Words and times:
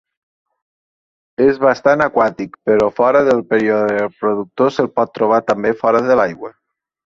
És 1.47 1.59
bastant 1.65 2.03
aquàtic, 2.05 2.57
però 2.71 2.89
fora 3.01 3.23
del 3.29 3.45
període 3.53 3.93
reproductor 4.01 4.75
se'l 4.79 4.93
pot 4.99 5.15
trobar 5.21 5.43
també 5.53 5.77
fora 5.85 6.05
de 6.11 6.21
l'aigua. 6.23 6.55